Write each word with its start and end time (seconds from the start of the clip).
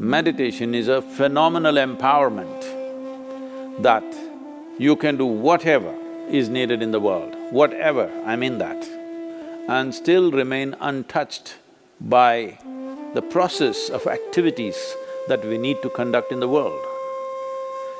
Meditation 0.00 0.76
is 0.76 0.86
a 0.86 1.02
phenomenal 1.02 1.74
empowerment 1.74 2.62
that 3.82 4.04
you 4.78 4.94
can 4.94 5.16
do 5.16 5.26
whatever 5.26 5.92
is 6.30 6.48
needed 6.48 6.82
in 6.82 6.92
the 6.92 7.00
world, 7.00 7.34
whatever, 7.50 8.08
I 8.24 8.36
mean 8.36 8.58
that, 8.58 8.86
and 9.66 9.92
still 9.92 10.30
remain 10.30 10.76
untouched 10.80 11.56
by 12.00 12.58
the 13.14 13.22
process 13.22 13.88
of 13.88 14.06
activities 14.06 14.94
that 15.26 15.44
we 15.44 15.58
need 15.58 15.82
to 15.82 15.90
conduct 15.90 16.30
in 16.30 16.38
the 16.38 16.46
world. 16.46 16.80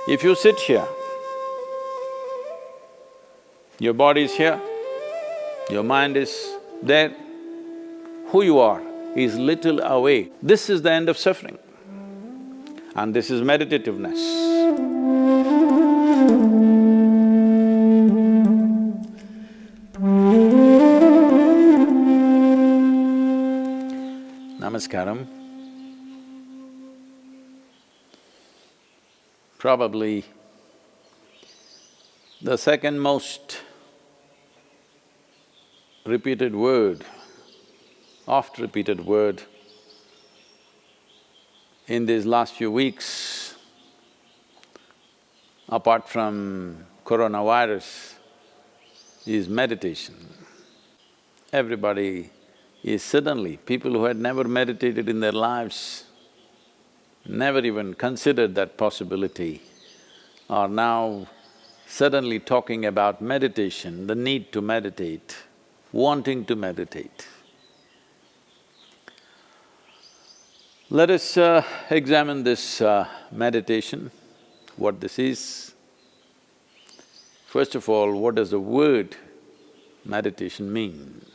If 0.07 0.23
you 0.23 0.37
sit 0.37 0.61
here, 0.61 0.87
your 3.81 3.95
body 3.95 4.23
is 4.23 4.37
here, 4.37 4.61
your 5.69 5.83
mind 5.83 6.17
is 6.17 6.49
there, 6.81 7.13
who 8.29 8.43
you 8.43 8.61
are 8.61 8.81
is 9.17 9.37
little 9.37 9.81
away. 9.81 10.31
This 10.41 10.71
is 10.71 10.83
the 10.83 10.93
end 10.93 11.09
of 11.09 11.19
suffering 11.19 11.59
and 13.01 13.15
this 13.15 13.31
is 13.31 13.43
meditativeness. 13.43 14.23
Namaskaram. 24.63 25.29
Probably 29.59 30.25
the 32.43 32.57
second 32.57 32.99
most 32.99 33.61
repeated 36.05 36.57
word, 36.57 37.05
oft 38.27 38.59
repeated 38.59 39.07
word 39.07 39.45
in 41.89 42.05
these 42.05 42.27
last 42.27 42.53
few 42.55 42.71
weeks, 42.71 43.55
apart 45.71 46.07
from 46.07 46.85
coronavirus, 47.05 48.15
is 49.27 49.49
meditation. 49.49 50.15
Everybody 51.51 52.31
is 52.85 53.03
suddenly, 53.03 53.57
people 53.57 53.93
who 53.93 54.05
had 54.05 54.19
never 54.19 54.45
meditated 54.45 55.09
in 55.09 55.21
their 55.21 55.33
lives, 55.33 56.05
never 57.27 57.61
even 57.61 57.95
considered 57.95 58.55
that 58.55 58.77
possibility, 58.77 59.63
are 60.51 60.69
now 60.69 61.27
suddenly 61.87 62.39
talking 62.39 62.85
about 62.85 63.23
meditation, 63.23 64.07
the 64.07 64.15
need 64.15 64.53
to 64.53 64.61
meditate, 64.61 65.37
wanting 65.91 66.45
to 66.45 66.55
meditate. 66.55 67.27
Let 70.91 71.11
us 71.11 71.37
uh, 71.37 71.63
examine 71.91 72.45
this 72.45 72.81
uh, 72.81 73.07
meditation, 73.31 74.11
what 74.77 75.03
this 75.03 75.19
is. 75.19 75.75
First 77.45 77.75
of 77.75 77.91
all, 77.91 78.19
what 78.19 78.37
does 78.37 78.53
the 78.53 78.59
word 78.59 79.15
meditation 80.03 80.73
mean? 80.73 81.27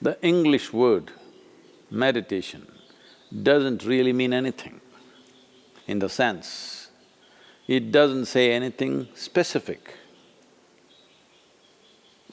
The 0.00 0.18
English 0.22 0.72
word 0.72 1.10
meditation 1.90 2.66
doesn't 3.42 3.84
really 3.84 4.14
mean 4.14 4.32
anything 4.32 4.80
in 5.86 5.98
the 5.98 6.08
sense, 6.08 6.88
it 7.68 7.92
doesn't 7.92 8.26
say 8.26 8.50
anything 8.52 9.08
specific. 9.14 9.92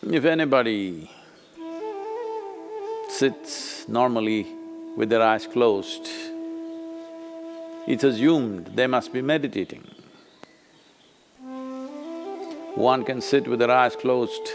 If 0.01 0.23
anybody 0.23 1.11
sits 3.09 3.85
normally 3.89 4.56
with 4.97 5.09
their 5.09 5.21
eyes 5.21 5.45
closed, 5.45 6.09
it's 7.87 8.03
assumed 8.03 8.65
they 8.75 8.87
must 8.87 9.13
be 9.13 9.21
meditating. 9.21 9.83
One 12.73 13.03
can 13.05 13.21
sit 13.21 13.47
with 13.47 13.59
their 13.59 13.71
eyes 13.71 13.95
closed 13.95 14.49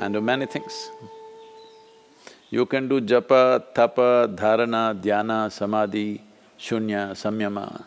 and 0.00 0.14
do 0.14 0.20
many 0.20 0.46
things. 0.46 0.90
You 2.50 2.66
can 2.66 2.88
do 2.88 3.00
japa, 3.00 3.64
tapa, 3.74 4.30
dharana, 4.32 4.94
dhyana, 5.00 5.50
samadhi, 5.50 6.22
shunya, 6.58 7.10
samyama. 7.12 7.84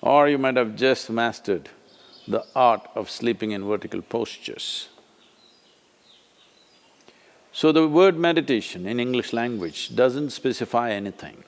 Or 0.00 0.28
you 0.28 0.38
might 0.38 0.56
have 0.56 0.74
just 0.76 1.10
mastered 1.10 1.68
the 2.26 2.42
art 2.56 2.88
of 2.94 3.10
sleeping 3.10 3.50
in 3.50 3.64
vertical 3.64 4.00
postures. 4.00 4.88
So 7.56 7.70
the 7.70 7.86
word 7.86 8.18
meditation 8.18 8.84
in 8.84 8.98
English 8.98 9.32
language 9.32 9.94
doesn't 9.94 10.30
specify 10.30 10.90
anything. 10.90 11.44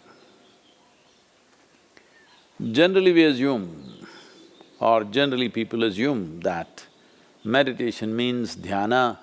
Generally 2.71 3.13
we 3.13 3.25
assume, 3.25 4.07
or 4.79 5.03
generally 5.03 5.49
people 5.49 5.83
assume 5.83 6.39
that 6.43 6.87
meditation 7.43 8.15
means 8.15 8.55
dhyana 8.55 9.19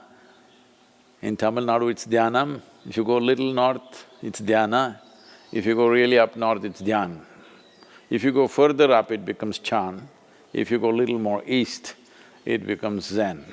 in 1.22 1.38
Tamil 1.38 1.64
Nadu 1.64 1.90
it's 1.90 2.06
dhyanam, 2.06 2.62
if 2.86 2.98
you 2.98 3.06
go 3.06 3.18
little 3.18 3.54
north, 3.54 4.06
it's 4.22 4.42
dhyana, 4.42 5.00
if 5.54 5.66
you 5.66 5.76
go 5.76 5.88
really 5.88 6.20
up 6.20 6.36
north, 6.36 6.66
it's 6.66 6.82
dhyan. 6.82 7.22
If 8.10 8.26
you 8.26 8.34
go 8.34 8.50
further 8.50 8.92
up, 8.92 9.10
it 9.10 9.24
becomes 9.24 9.58
chan, 9.58 10.10
if 10.52 10.70
you 10.70 10.80
go 10.80 10.90
little 10.90 11.18
more 11.18 11.44
east, 11.48 11.96
it 12.44 12.68
becomes 12.68 13.06
zen. 13.06 13.46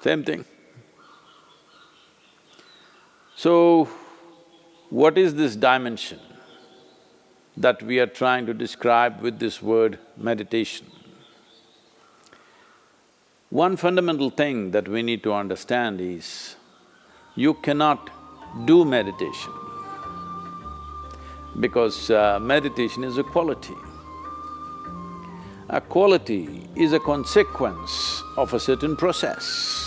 Same 0.00 0.22
thing. 0.22 0.44
So, 3.36 3.88
what 4.90 5.18
is 5.18 5.34
this 5.34 5.56
dimension 5.56 6.20
that 7.56 7.82
we 7.82 7.98
are 7.98 8.06
trying 8.06 8.46
to 8.46 8.54
describe 8.54 9.20
with 9.20 9.40
this 9.40 9.60
word 9.60 9.98
meditation? 10.16 10.86
One 13.50 13.76
fundamental 13.76 14.30
thing 14.30 14.70
that 14.70 14.88
we 14.88 15.02
need 15.02 15.22
to 15.24 15.32
understand 15.32 16.00
is, 16.00 16.56
you 17.34 17.54
cannot 17.54 18.10
do 18.66 18.84
meditation 18.84 19.52
because 21.58 22.10
uh, 22.10 22.38
meditation 22.40 23.04
is 23.04 23.18
a 23.18 23.24
quality. 23.24 23.74
A 25.70 25.80
quality 25.80 26.68
is 26.76 26.92
a 26.92 27.00
consequence 27.00 28.22
of 28.36 28.54
a 28.54 28.60
certain 28.60 28.96
process. 28.96 29.83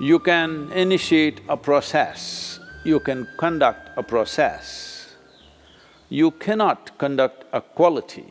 You 0.00 0.18
can 0.18 0.72
initiate 0.72 1.40
a 1.48 1.56
process, 1.56 2.58
you 2.84 3.00
can 3.00 3.28
conduct 3.38 3.90
a 3.96 4.02
process. 4.02 4.94
You 6.08 6.30
cannot 6.32 6.98
conduct 6.98 7.44
a 7.52 7.60
quality. 7.60 8.26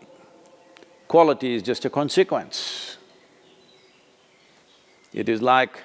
Quality 1.07 1.55
is 1.55 1.63
just 1.63 1.85
a 1.85 1.89
consequence. 1.89 2.97
It 5.13 5.27
is 5.29 5.41
like 5.41 5.81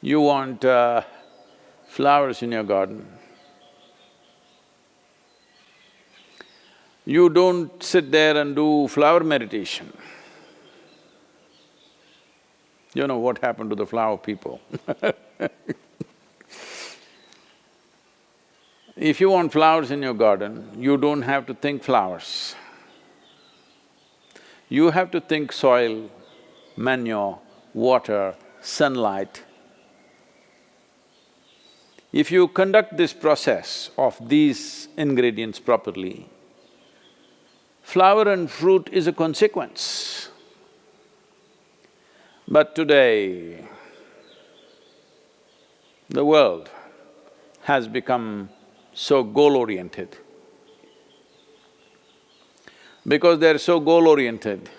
you 0.00 0.20
want 0.20 0.64
uh, 0.64 1.02
flowers 1.86 2.42
in 2.42 2.52
your 2.52 2.64
garden. 2.64 3.06
You 7.04 7.30
don't 7.30 7.82
sit 7.82 8.10
there 8.10 8.36
and 8.36 8.54
do 8.54 8.88
flower 8.88 9.24
meditation. 9.24 9.92
You 12.94 13.06
know 13.06 13.18
what 13.18 13.38
happened 13.38 13.70
to 13.70 13.76
the 13.76 13.86
flower 13.86 14.16
people 14.16 14.60
If 19.00 19.20
you 19.20 19.30
want 19.30 19.52
flowers 19.52 19.92
in 19.92 20.02
your 20.02 20.14
garden, 20.14 20.70
you 20.76 20.96
don't 20.96 21.22
have 21.22 21.46
to 21.46 21.54
think 21.54 21.84
flowers. 21.84 22.56
You 24.68 24.90
have 24.90 25.12
to 25.12 25.20
think 25.20 25.52
soil, 25.52 26.10
manure, 26.76 27.38
water, 27.74 28.34
sunlight. 28.60 29.44
If 32.12 32.32
you 32.32 32.48
conduct 32.48 32.96
this 32.96 33.12
process 33.12 33.90
of 33.96 34.16
these 34.28 34.88
ingredients 34.96 35.60
properly, 35.60 36.28
flower 37.82 38.28
and 38.28 38.50
fruit 38.50 38.88
is 38.90 39.06
a 39.06 39.12
consequence. 39.12 40.30
But 42.50 42.74
today, 42.74 43.62
the 46.08 46.24
world 46.24 46.70
has 47.64 47.86
become 47.86 48.48
so 48.94 49.22
goal-oriented. 49.22 50.16
Because 53.06 53.38
they're 53.38 53.58
so 53.58 53.78
goal-oriented, 53.80 54.70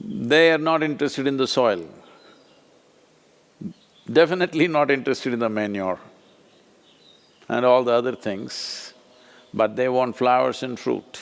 they 0.00 0.50
are 0.50 0.58
not 0.58 0.82
interested 0.82 1.28
in 1.28 1.36
the 1.36 1.46
soil, 1.46 1.88
definitely 4.12 4.66
not 4.66 4.90
interested 4.90 5.32
in 5.32 5.38
the 5.38 5.48
manure 5.48 6.00
and 7.48 7.64
all 7.64 7.84
the 7.84 7.92
other 7.92 8.16
things, 8.16 8.92
but 9.54 9.76
they 9.76 9.88
want 9.88 10.16
flowers 10.16 10.64
and 10.64 10.80
fruit. 10.80 11.20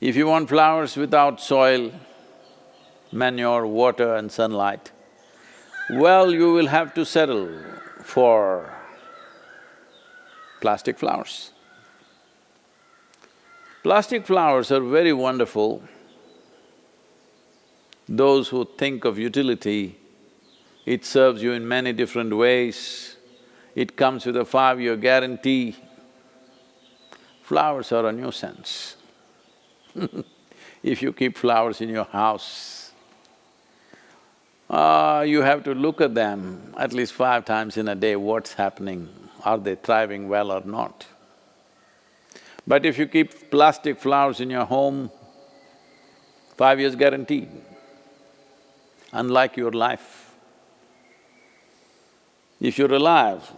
If 0.00 0.16
you 0.16 0.26
want 0.26 0.48
flowers 0.48 0.96
without 0.96 1.42
soil, 1.42 1.92
manure, 3.12 3.66
water 3.66 4.14
and 4.14 4.32
sunlight, 4.32 4.90
well, 5.90 6.32
you 6.32 6.52
will 6.52 6.68
have 6.68 6.94
to 6.94 7.04
settle 7.04 7.50
for 8.02 8.72
plastic 10.62 10.98
flowers. 10.98 11.50
Plastic 13.82 14.26
flowers 14.26 14.72
are 14.72 14.80
very 14.80 15.12
wonderful. 15.12 15.82
Those 18.08 18.48
who 18.48 18.64
think 18.78 19.04
of 19.04 19.18
utility, 19.18 19.98
it 20.86 21.04
serves 21.04 21.42
you 21.42 21.52
in 21.52 21.68
many 21.68 21.92
different 21.92 22.34
ways. 22.34 23.16
It 23.74 23.96
comes 23.96 24.24
with 24.24 24.36
a 24.36 24.46
five-year 24.46 24.96
guarantee. 24.96 25.76
Flowers 27.42 27.92
are 27.92 28.06
a 28.06 28.12
nuisance. 28.12 28.96
if 30.82 31.02
you 31.02 31.12
keep 31.12 31.36
flowers 31.36 31.80
in 31.80 31.88
your 31.88 32.04
house, 32.04 32.92
uh, 34.68 35.24
you 35.26 35.42
have 35.42 35.64
to 35.64 35.74
look 35.74 36.00
at 36.00 36.14
them 36.14 36.74
at 36.78 36.92
least 36.92 37.12
five 37.12 37.44
times 37.44 37.76
in 37.76 37.88
a 37.88 37.94
day, 37.94 38.14
what's 38.16 38.54
happening, 38.54 39.08
are 39.44 39.58
they 39.58 39.74
thriving 39.74 40.28
well 40.28 40.52
or 40.52 40.62
not. 40.64 41.06
But 42.66 42.86
if 42.86 42.98
you 42.98 43.06
keep 43.06 43.50
plastic 43.50 43.98
flowers 43.98 44.40
in 44.40 44.50
your 44.50 44.64
home, 44.64 45.10
five 46.56 46.78
years 46.78 46.94
guaranteed, 46.94 47.48
unlike 49.12 49.56
your 49.56 49.72
life. 49.72 50.30
If 52.60 52.78
you're 52.78 52.92
alive, 52.92 53.50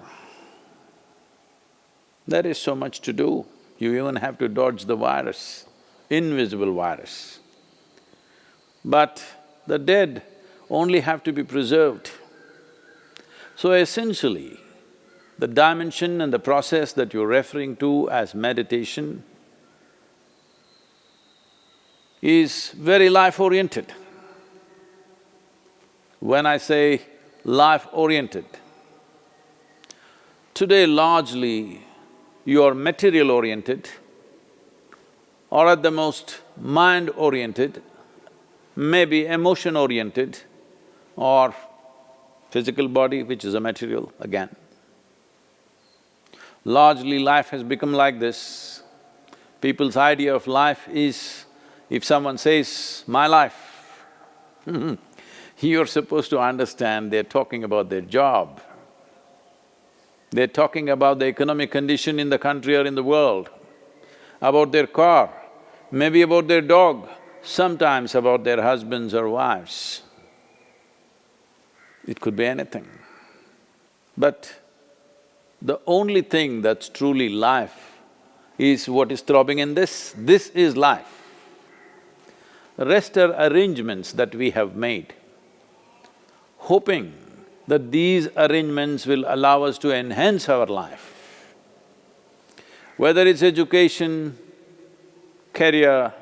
there 2.26 2.46
is 2.46 2.58
so 2.58 2.75
much 2.75 3.00
to 3.00 3.12
do. 3.12 3.44
You 3.78 3.96
even 3.96 4.17
have 4.17 4.38
to 4.38 4.49
dodge 4.49 4.85
the 4.85 4.94
virus, 4.94 5.67
invisible 6.12 6.73
virus. 6.75 7.41
But 8.85 9.25
the 9.67 9.79
dead 9.79 10.23
only 10.69 11.00
have 11.00 11.23
to 11.25 11.32
be 11.32 11.43
preserved. 11.43 12.11
So 13.56 13.73
essentially, 13.73 14.59
the 15.38 15.49
dimension 15.49 16.20
and 16.20 16.32
the 16.32 16.38
process 16.38 16.93
that 16.93 17.14
you're 17.14 17.26
referring 17.26 17.76
to 17.76 18.11
as 18.11 18.35
meditation 18.35 19.25
is 22.20 22.70
very 22.73 23.09
life-oriented. 23.09 23.93
When 26.20 26.47
I 26.47 26.59
say 26.59 27.03
life-oriented, 27.44 28.44
today 30.55 30.87
largely 30.87 31.82
you 32.44 32.62
are 32.62 32.75
material-oriented 32.75 33.88
or 35.52 35.69
at 35.69 35.82
the 35.82 35.90
most 35.90 36.40
mind-oriented, 36.56 37.82
maybe 38.75 39.26
emotion-oriented 39.26 40.38
or 41.14 41.54
physical 42.49 42.88
body 42.88 43.22
which 43.22 43.44
is 43.44 43.52
a 43.52 43.60
material 43.60 44.10
again. 44.19 44.49
Largely 46.64 47.19
life 47.19 47.50
has 47.50 47.62
become 47.62 47.93
like 47.93 48.19
this. 48.19 48.82
People's 49.60 49.94
idea 49.94 50.34
of 50.34 50.46
life 50.46 50.88
is, 50.88 51.44
if 51.90 52.02
someone 52.02 52.38
says, 52.38 53.04
my 53.06 53.26
life, 53.26 54.06
you're 55.60 55.87
supposed 55.99 56.31
to 56.31 56.40
understand 56.40 57.12
they're 57.12 57.22
talking 57.38 57.62
about 57.62 57.90
their 57.90 58.00
job. 58.00 58.58
They're 60.31 60.46
talking 60.62 60.88
about 60.88 61.19
the 61.19 61.26
economic 61.26 61.70
condition 61.70 62.19
in 62.19 62.31
the 62.31 62.38
country 62.38 62.75
or 62.75 62.87
in 62.87 62.94
the 62.94 63.02
world, 63.02 63.50
about 64.40 64.72
their 64.72 64.87
car, 64.87 65.41
maybe 65.92 66.22
about 66.22 66.48
their 66.48 66.62
dog, 66.62 67.08
sometimes 67.42 68.14
about 68.14 68.42
their 68.42 68.60
husbands 68.60 69.14
or 69.14 69.28
wives. 69.28 70.02
It 72.08 72.20
could 72.20 72.34
be 72.34 72.46
anything. 72.46 72.88
But 74.16 74.52
the 75.60 75.80
only 75.86 76.22
thing 76.22 76.62
that's 76.62 76.88
truly 76.88 77.28
life 77.28 77.92
is 78.58 78.88
what 78.88 79.12
is 79.12 79.20
throbbing 79.20 79.58
in 79.58 79.74
this, 79.74 80.14
this 80.16 80.48
is 80.50 80.76
life. 80.76 81.20
Rest 82.78 83.16
are 83.18 83.32
arrangements 83.32 84.12
that 84.12 84.34
we 84.34 84.50
have 84.50 84.74
made, 84.74 85.14
hoping 86.56 87.14
that 87.68 87.92
these 87.92 88.28
arrangements 88.36 89.06
will 89.06 89.24
allow 89.28 89.62
us 89.62 89.78
to 89.78 89.94
enhance 89.94 90.48
our 90.48 90.66
life. 90.66 91.54
Whether 92.96 93.26
it's 93.26 93.42
education, 93.42 94.36
career, 95.62 96.12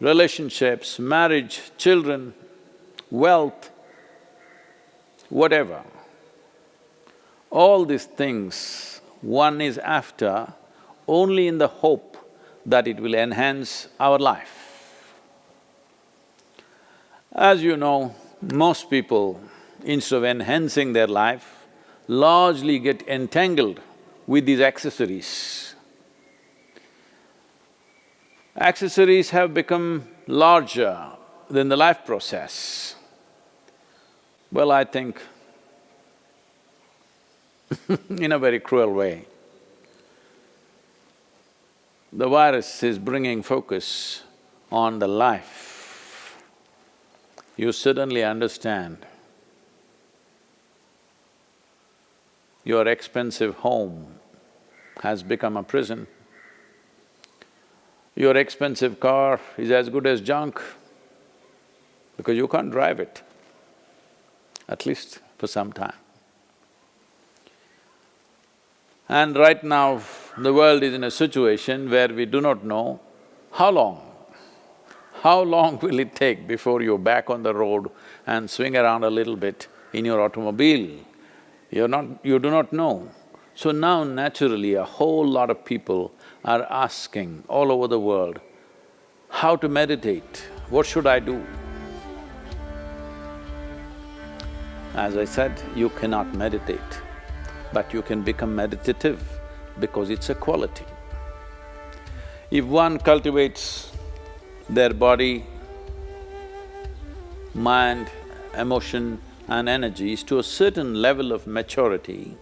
relationships, 0.00 0.98
marriage, 0.98 1.54
children, 1.78 2.34
wealth, 3.10 3.70
whatever. 5.30 5.82
All 7.50 7.86
these 7.86 8.04
things 8.04 9.00
one 9.22 9.62
is 9.62 9.78
after 9.78 10.52
only 11.08 11.46
in 11.48 11.56
the 11.56 11.68
hope 11.68 12.16
that 12.66 12.86
it 12.86 13.00
will 13.00 13.14
enhance 13.14 13.88
our 13.98 14.18
life. 14.18 14.56
As 17.32 17.62
you 17.62 17.76
know, 17.78 18.14
most 18.42 18.90
people, 18.90 19.40
instead 19.84 20.16
of 20.16 20.24
enhancing 20.24 20.92
their 20.92 21.06
life, 21.06 21.66
largely 22.08 22.78
get 22.78 23.08
entangled 23.08 23.80
with 24.26 24.44
these 24.44 24.60
accessories. 24.60 25.69
Accessories 28.56 29.30
have 29.30 29.54
become 29.54 30.08
larger 30.26 31.10
than 31.48 31.68
the 31.68 31.76
life 31.76 32.04
process. 32.04 32.96
Well, 34.52 34.72
I 34.72 34.84
think 34.84 35.20
in 38.08 38.32
a 38.32 38.38
very 38.38 38.60
cruel 38.60 38.92
way. 38.92 39.26
The 42.12 42.28
virus 42.28 42.82
is 42.82 42.98
bringing 42.98 43.42
focus 43.42 44.24
on 44.72 44.98
the 44.98 45.06
life. 45.06 46.36
You 47.56 47.70
suddenly 47.70 48.24
understand 48.24 49.06
your 52.64 52.86
expensive 52.88 53.56
home 53.56 54.18
has 55.02 55.22
become 55.22 55.56
a 55.56 55.62
prison. 55.62 56.06
Your 58.14 58.36
expensive 58.36 58.98
car 59.00 59.40
is 59.56 59.70
as 59.70 59.88
good 59.88 60.06
as 60.06 60.20
junk 60.20 60.60
because 62.16 62.36
you 62.36 62.48
can't 62.48 62.70
drive 62.70 63.00
it, 63.00 63.22
at 64.68 64.84
least 64.84 65.20
for 65.38 65.46
some 65.46 65.72
time. 65.72 65.94
And 69.08 69.36
right 69.36 69.62
now, 69.64 70.02
the 70.38 70.52
world 70.52 70.82
is 70.82 70.94
in 70.94 71.02
a 71.02 71.10
situation 71.10 71.90
where 71.90 72.08
we 72.08 72.26
do 72.26 72.40
not 72.40 72.64
know 72.64 73.00
how 73.52 73.70
long, 73.70 74.00
how 75.22 75.42
long 75.42 75.78
will 75.82 75.98
it 75.98 76.14
take 76.14 76.46
before 76.46 76.82
you're 76.82 76.98
back 76.98 77.30
on 77.30 77.42
the 77.42 77.54
road 77.54 77.90
and 78.26 78.48
swing 78.48 78.76
around 78.76 79.04
a 79.04 79.10
little 79.10 79.36
bit 79.36 79.66
in 79.92 80.04
your 80.04 80.20
automobile? 80.20 80.98
You're 81.70 81.88
not… 81.88 82.24
you 82.24 82.38
do 82.38 82.50
not 82.50 82.72
know. 82.72 83.08
So 83.60 83.72
now 83.72 84.04
naturally 84.04 84.72
a 84.72 84.84
whole 84.84 85.26
lot 85.26 85.50
of 85.50 85.66
people 85.66 86.12
are 86.46 86.62
asking 86.70 87.44
all 87.46 87.70
over 87.70 87.88
the 87.88 88.00
world, 88.00 88.40
how 89.28 89.54
to 89.56 89.68
meditate, 89.68 90.48
what 90.70 90.86
should 90.86 91.06
I 91.06 91.18
do? 91.18 91.44
As 94.94 95.18
I 95.18 95.26
said, 95.26 95.62
you 95.76 95.90
cannot 95.90 96.34
meditate 96.34 97.02
but 97.74 97.92
you 97.92 98.00
can 98.00 98.22
become 98.22 98.56
meditative 98.56 99.22
because 99.78 100.08
it's 100.08 100.30
a 100.30 100.34
quality. 100.34 100.86
If 102.50 102.64
one 102.64 102.98
cultivates 102.98 103.92
their 104.70 104.94
body, 104.94 105.44
mind, 107.54 108.10
emotion 108.56 109.20
and 109.48 109.68
energies 109.68 110.22
to 110.24 110.38
a 110.38 110.42
certain 110.42 110.94
level 110.94 111.30
of 111.30 111.46
maturity, 111.46 112.38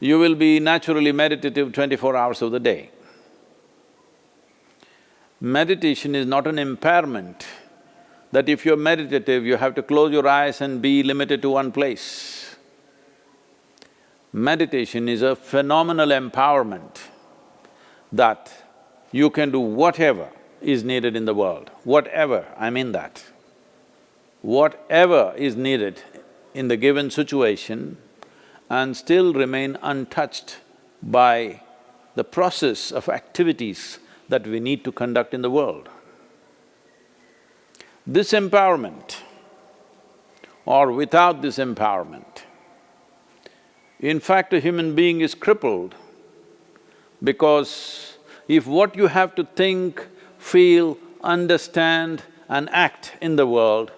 you 0.00 0.18
will 0.18 0.34
be 0.34 0.60
naturally 0.60 1.12
meditative 1.12 1.72
twenty-four 1.72 2.16
hours 2.16 2.42
of 2.42 2.52
the 2.52 2.60
day. 2.60 2.90
Meditation 5.40 6.14
is 6.14 6.26
not 6.26 6.46
an 6.46 6.58
impairment 6.58 7.46
that 8.32 8.48
if 8.48 8.66
you're 8.66 8.76
meditative, 8.76 9.46
you 9.46 9.56
have 9.56 9.74
to 9.74 9.82
close 9.82 10.12
your 10.12 10.26
eyes 10.28 10.60
and 10.60 10.82
be 10.82 11.02
limited 11.02 11.40
to 11.42 11.50
one 11.50 11.72
place. 11.72 12.56
Meditation 14.32 15.08
is 15.08 15.22
a 15.22 15.34
phenomenal 15.34 16.08
empowerment 16.08 16.98
that 18.12 18.52
you 19.10 19.30
can 19.30 19.50
do 19.50 19.60
whatever 19.60 20.28
is 20.60 20.84
needed 20.84 21.16
in 21.16 21.24
the 21.24 21.34
world, 21.34 21.70
whatever, 21.84 22.44
I 22.58 22.68
mean 22.68 22.92
that. 22.92 23.24
Whatever 24.42 25.32
is 25.36 25.56
needed 25.56 26.02
in 26.52 26.68
the 26.68 26.76
given 26.76 27.10
situation 27.10 27.96
and 28.70 28.96
still 28.96 29.32
remain 29.32 29.76
untouched 29.82 30.58
by 31.02 31.60
the 32.14 32.24
process 32.24 32.90
of 32.90 33.08
activities 33.08 33.98
that 34.28 34.46
we 34.46 34.60
need 34.60 34.84
to 34.84 34.92
conduct 34.92 35.32
in 35.32 35.42
the 35.42 35.50
world. 35.50 35.88
This 38.06 38.32
empowerment 38.32 39.16
or 40.66 40.92
without 40.92 41.40
this 41.40 41.56
empowerment. 41.58 42.42
In 44.00 44.20
fact, 44.20 44.52
a 44.52 44.60
human 44.60 44.94
being 44.94 45.22
is 45.22 45.34
crippled 45.34 45.94
because 47.22 48.18
if 48.48 48.66
what 48.66 48.94
you 48.94 49.06
have 49.06 49.34
to 49.36 49.44
think, 49.44 50.06
feel, 50.38 50.98
understand 51.22 52.22
and 52.48 52.68
act 52.70 53.16
in 53.20 53.36
the 53.36 53.46
world 53.46 53.92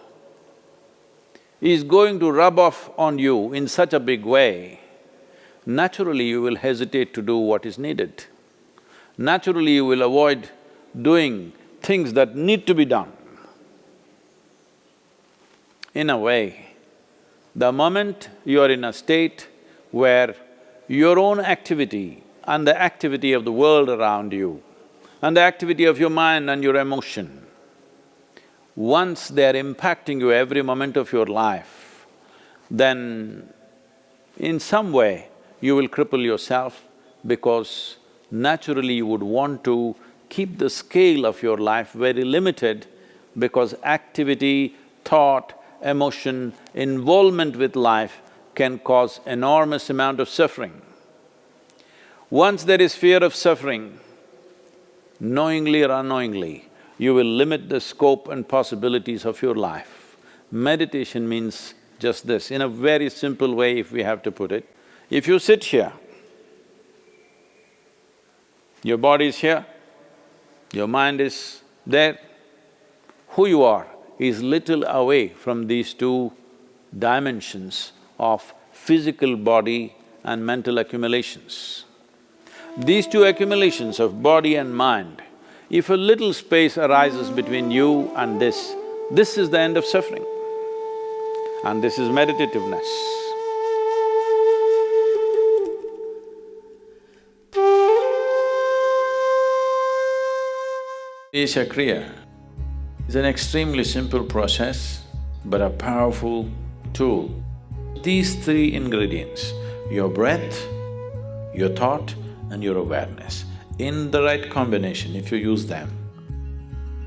is 1.61 1.85
going 1.85 2.19
to 2.21 2.31
rub 2.31 2.59
off 2.59 2.91
on 2.97 3.19
you 3.19 3.53
in 3.53 3.69
such 3.69 3.93
a 3.93 4.01
big 4.01 4.25
way, 4.25 4.81
naturally 5.67 6.25
you 6.25 6.41
will 6.41 6.57
hesitate 6.57 7.13
to 7.15 7.23
do 7.23 7.37
what 7.37 7.67
is 7.67 7.79
needed. 7.79 8.25
Naturally 9.19 9.73
you 9.73 9.85
will 9.85 10.03
avoid 10.03 10.51
doing 11.01 11.53
things 11.83 12.15
that 12.15 12.35
need 12.35 12.67
to 12.67 12.75
be 12.75 12.85
done. 12.85 13.13
In 15.95 16.09
a 16.09 16.17
way, 16.17 16.75
the 17.55 17.73
moment 17.73 18.31
you 18.45 18.63
are 18.63 18.71
in 18.71 18.85
a 18.85 18.93
state 18.93 19.49
where 19.91 20.35
your 20.89 21.19
own 21.19 21.41
activity 21.41 22.23
and 22.45 22.67
the 22.67 22.81
activity 22.81 23.33
of 23.33 23.45
the 23.45 23.53
world 23.53 23.89
around 23.89 24.33
you 24.33 24.63
and 25.21 25.37
the 25.37 25.41
activity 25.41 25.85
of 25.85 25.99
your 25.99 26.11
mind 26.11 26.49
and 26.49 26.63
your 26.63 26.77
emotion, 26.77 27.47
once 28.81 29.29
they're 29.29 29.53
impacting 29.53 30.21
you 30.21 30.33
every 30.33 30.63
moment 30.63 30.97
of 30.97 31.13
your 31.13 31.27
life, 31.27 32.07
then 32.71 33.47
in 34.39 34.59
some 34.59 34.91
way 34.91 35.29
you 35.61 35.77
will 35.77 35.87
cripple 35.87 36.25
yourself 36.25 36.83
because 37.27 37.99
naturally 38.31 38.95
you 38.95 39.05
would 39.05 39.23
want 39.23 39.63
to 39.63 39.95
keep 40.31 40.57
the 40.57 40.71
scale 40.71 41.27
of 41.27 41.43
your 41.43 41.59
life 41.59 41.93
very 41.93 42.25
limited 42.25 42.87
because 43.39 43.75
activity, 43.85 44.75
thought, 45.05 45.53
emotion, 45.83 46.55
involvement 46.73 47.57
with 47.57 47.77
life 47.77 48.23
can 48.55 48.79
cause 48.79 49.21
enormous 49.27 49.91
amount 49.91 50.21
of 50.21 50.29
suffering. 50.29 50.81
Once 52.31 52.65
there 52.65 52.81
is 52.81 52.95
fear 52.95 53.19
of 53.19 53.35
suffering, 53.35 54.01
knowingly 55.19 55.83
or 55.83 55.91
unknowingly, 55.91 56.70
you 57.01 57.15
will 57.15 57.25
limit 57.25 57.71
the 57.71 57.81
scope 57.81 58.29
and 58.29 58.47
possibilities 58.47 59.25
of 59.25 59.41
your 59.41 59.55
life. 59.55 60.19
Meditation 60.51 61.27
means 61.27 61.73
just 61.99 62.27
this, 62.27 62.51
in 62.51 62.61
a 62.61 62.69
very 62.69 63.09
simple 63.09 63.55
way 63.55 63.79
if 63.79 63.91
we 63.91 64.03
have 64.03 64.23
to 64.23 64.31
put 64.31 64.53
it. 64.53 64.69
If 65.09 65.27
you 65.27 65.39
sit 65.39 65.65
here, 65.65 65.95
your 68.83 68.99
body 68.99 69.29
is 69.29 69.39
here, 69.39 69.65
your 70.75 70.89
mind 70.89 71.23
is 71.23 71.63
there, 71.87 72.19
who 73.29 73.47
you 73.47 73.63
are 73.63 73.87
is 74.19 74.43
little 74.43 74.85
away 74.85 75.29
from 75.29 75.69
these 75.69 75.95
two 75.95 76.31
dimensions 76.99 77.93
of 78.19 78.53
physical 78.73 79.37
body 79.37 79.95
and 80.23 80.45
mental 80.45 80.77
accumulations. 80.77 81.87
These 82.77 83.07
two 83.07 83.25
accumulations 83.25 84.01
of 84.01 84.23
body 84.23 84.57
and 84.57 84.77
mind, 84.77 85.23
if 85.71 85.89
a 85.89 85.95
little 85.95 86.33
space 86.33 86.77
arises 86.77 87.31
between 87.31 87.71
you 87.71 88.11
and 88.17 88.41
this, 88.41 88.75
this 89.11 89.39
is 89.39 89.51
the 89.51 89.59
end 89.59 89.77
of 89.77 89.85
suffering. 89.85 90.25
And 91.65 91.83
this 91.83 91.99
is 91.99 92.09
meditativeness. 92.09 92.89
Isha 101.33 101.67
Kriya 101.67 102.11
it's 103.11 103.17
an 103.17 103.25
extremely 103.25 103.83
simple 103.83 104.23
process, 104.23 105.03
but 105.45 105.61
a 105.61 105.71
powerful 105.71 106.49
tool. 106.93 107.29
These 108.05 108.45
three 108.45 108.73
ingredients, 108.73 109.53
your 109.91 110.09
breath, 110.09 110.65
your 111.53 111.71
thought 111.71 112.15
and 112.51 112.63
your 112.63 112.77
awareness, 112.77 113.45
in 113.81 114.11
the 114.11 114.23
right 114.23 114.51
combination, 114.51 115.17
if 115.17 115.33
you 115.33 115.39
use 115.39 115.67
them, 115.67 115.91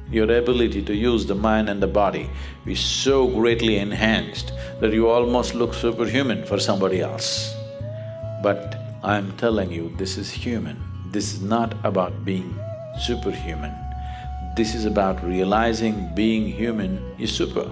your 0.09 0.29
ability 0.31 0.81
to 0.83 0.95
use 0.95 1.25
the 1.25 1.35
mind 1.35 1.69
and 1.69 1.81
the 1.81 1.87
body 1.87 2.29
is 2.65 2.79
so 2.79 3.27
greatly 3.27 3.77
enhanced 3.77 4.51
that 4.79 4.91
you 4.91 5.07
almost 5.07 5.53
look 5.53 5.73
superhuman 5.73 6.43
for 6.45 6.59
somebody 6.59 7.01
else. 7.01 7.53
But 8.41 8.75
I'm 9.03 9.37
telling 9.37 9.71
you, 9.71 9.93
this 9.97 10.17
is 10.17 10.31
human. 10.31 10.81
This 11.11 11.33
is 11.33 11.41
not 11.41 11.75
about 11.83 12.25
being 12.25 12.57
superhuman. 12.99 13.73
This 14.55 14.73
is 14.73 14.85
about 14.85 15.23
realizing 15.23 16.09
being 16.15 16.47
human 16.47 16.99
is 17.19 17.31
super. 17.31 17.69